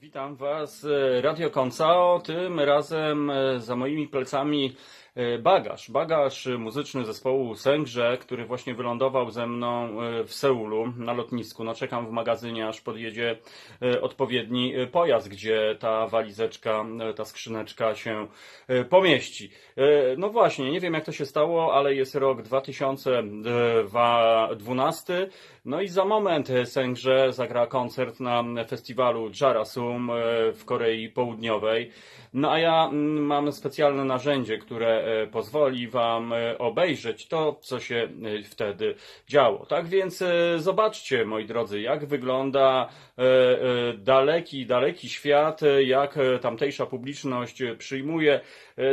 Witam 0.00 0.36
Was, 0.36 0.86
Radio 1.20 1.50
Koncao. 1.50 2.20
Tym 2.20 2.60
razem 2.60 3.30
e, 3.30 3.60
za 3.60 3.76
moimi 3.76 4.08
plecami 4.08 4.76
bagaż. 5.38 5.90
Bagaż 5.90 6.48
muzyczny 6.58 7.04
zespołu 7.04 7.54
Sęgrze, 7.54 8.18
który 8.20 8.44
właśnie 8.44 8.74
wylądował 8.74 9.30
ze 9.30 9.46
mną 9.46 9.88
w 10.26 10.34
Seulu 10.34 10.92
na 10.96 11.12
lotnisku. 11.12 11.64
No 11.64 11.74
czekam 11.74 12.06
w 12.06 12.10
magazynie, 12.10 12.68
aż 12.68 12.80
podjedzie 12.80 13.38
odpowiedni 14.02 14.74
pojazd, 14.92 15.28
gdzie 15.28 15.76
ta 15.80 16.06
walizeczka, 16.06 16.84
ta 17.16 17.24
skrzyneczka 17.24 17.94
się 17.94 18.26
pomieści. 18.90 19.50
No 20.18 20.30
właśnie, 20.30 20.70
nie 20.70 20.80
wiem 20.80 20.94
jak 20.94 21.04
to 21.04 21.12
się 21.12 21.26
stało, 21.26 21.74
ale 21.74 21.94
jest 21.94 22.14
rok 22.14 22.42
2012. 22.42 25.28
No 25.66 25.80
i 25.80 25.88
za 25.88 26.04
moment 26.04 26.48
Sęgrze 26.64 27.32
zagra 27.32 27.66
koncert 27.66 28.20
na 28.20 28.44
festiwalu 28.68 29.30
Jarasum 29.40 30.10
e, 30.10 30.14
w 30.52 30.64
Korei 30.64 31.08
Południowej. 31.08 31.90
No 32.34 32.52
a 32.52 32.58
ja 32.58 32.86
mm, 32.86 33.26
mam 33.26 33.52
specjalne 33.52 34.04
narzędzie, 34.04 34.58
które 34.58 34.88
e, 34.88 35.05
pozwoli 35.30 35.88
Wam 35.88 36.32
e, 36.32 36.58
obejrzeć 36.58 37.28
to, 37.28 37.58
co 37.60 37.80
się 37.80 38.08
wtedy 38.44 38.94
działo. 39.28 39.66
Tak 39.66 39.86
więc 39.86 40.24
zobaczcie, 40.56 41.24
moi 41.24 41.46
drodzy, 41.46 41.80
jak 41.80 42.06
wygląda 42.06 42.88
daleki, 43.98 44.66
daleki 44.66 45.08
świat, 45.08 45.60
jak 45.84 46.18
tamtejsza 46.40 46.86
publiczność 46.86 47.62
przyjmuje 47.78 48.40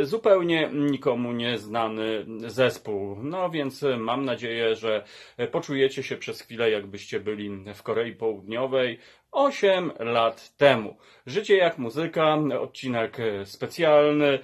zupełnie 0.02 0.70
nikomu 0.72 1.32
nieznany 1.32 2.26
zespół. 2.46 3.16
No 3.22 3.50
więc 3.50 3.84
mam 3.98 4.24
nadzieję, 4.24 4.76
że 4.76 5.04
poczujecie 5.50 6.02
się 6.02 6.16
przez 6.16 6.40
chwilę 6.40 6.70
jakbyście 6.70 7.20
byli 7.20 7.50
w 7.74 7.82
Korei 7.82 8.12
Południowej 8.12 8.98
8 9.34 9.92
lat 9.98 10.56
temu. 10.56 10.96
Życie 11.26 11.56
jak 11.56 11.78
muzyka, 11.78 12.38
odcinek 12.60 13.16
specjalny, 13.44 14.38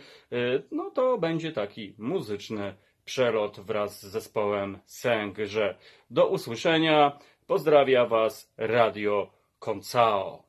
no 0.71 0.91
to 0.91 1.19
będzie 1.19 1.53
taki 1.53 1.95
muzyczny 1.99 2.75
przelot 3.05 3.61
wraz 3.61 4.01
z 4.01 4.07
zespołem 4.07 4.79
Sęgrze. 4.87 5.79
Do 6.11 6.29
usłyszenia. 6.29 7.19
Pozdrawia 7.47 8.07
Was 8.07 8.53
Radio 8.57 9.31
Koncao. 9.59 10.43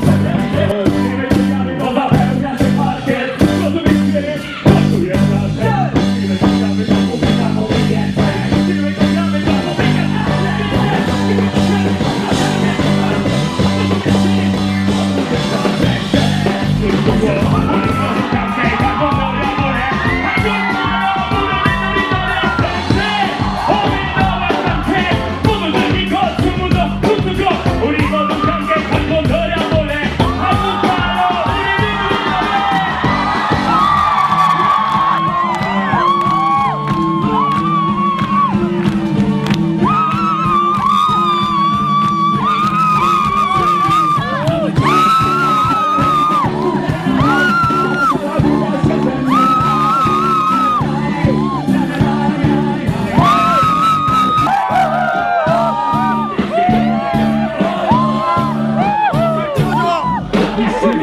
Yeah. 0.00 0.81
Yes! 60.62 61.01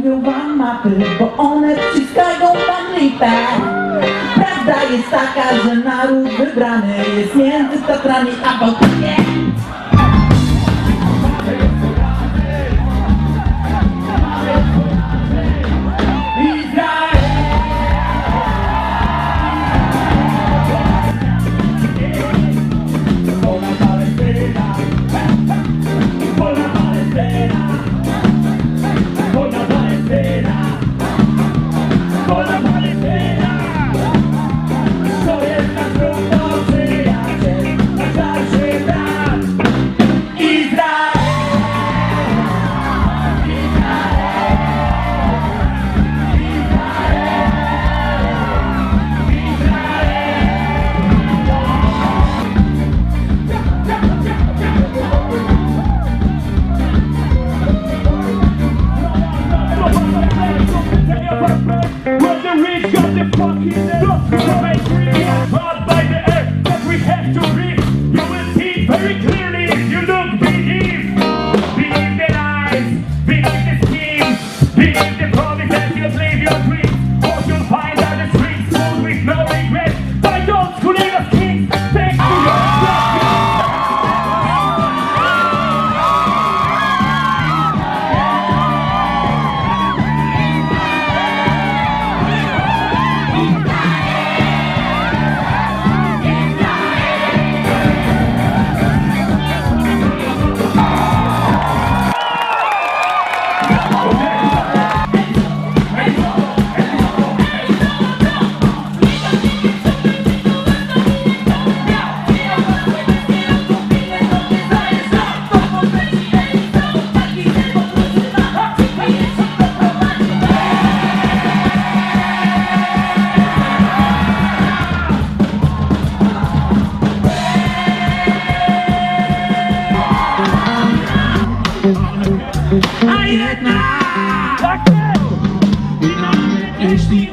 będą 0.00 0.30
wam 0.30 0.56
mapy, 0.56 0.90
bo 1.18 1.36
one 1.36 1.76
przystają 1.76 2.38
wam 2.38 3.00
lipę. 3.00 3.30
Prawda 4.34 4.82
jest 4.92 5.10
taka, 5.10 5.56
że 5.64 5.74
naród 5.74 6.28
wybrany 6.28 6.94
jest 7.16 7.34
między 7.34 7.78
Tatrami 7.86 8.30
a 8.44 8.60
Bałtykiem. 8.60 9.29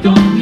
don't 0.03 0.36